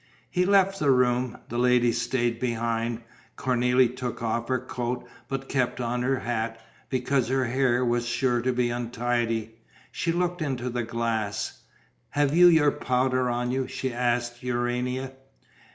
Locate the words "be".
8.51-8.71